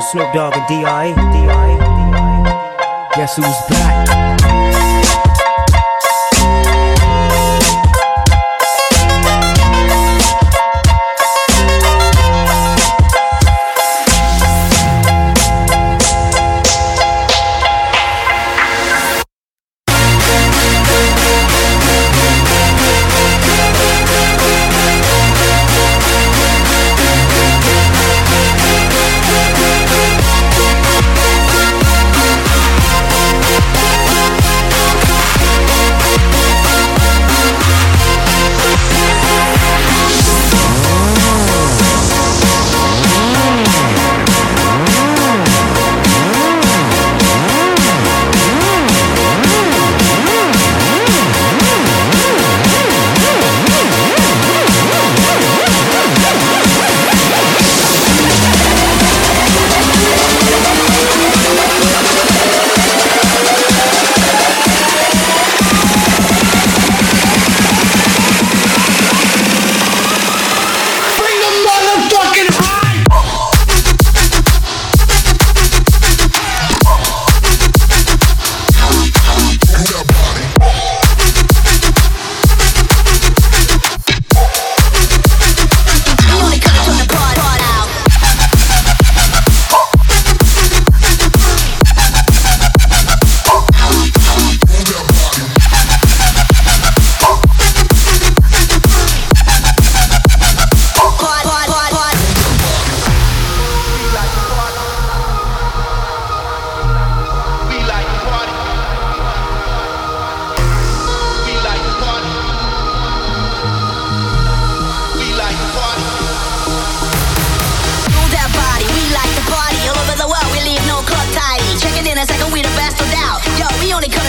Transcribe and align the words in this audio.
Snoop 0.00 0.32
Dogg 0.32 0.54
and 0.56 0.68
D.I.A. 0.68 1.78
Guess 3.16 3.36
who's 3.36 3.46
back? 3.68 4.33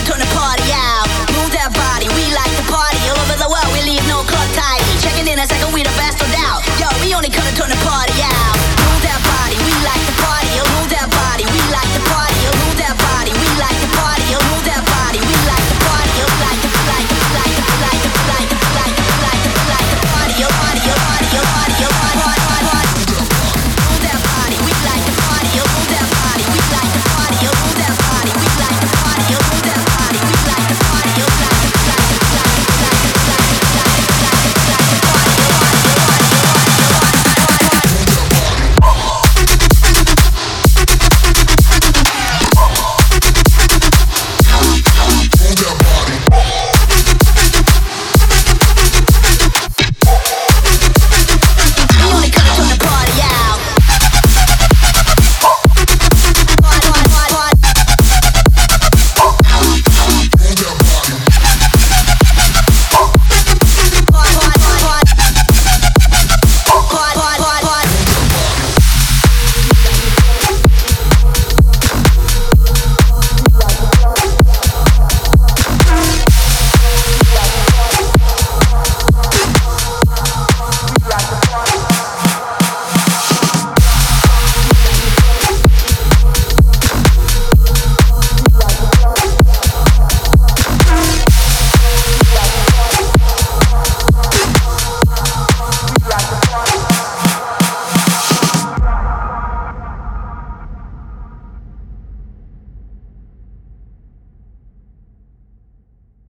turn 0.05 0.19
the 0.19 0.25
party 0.35 0.71
out. 0.71 0.94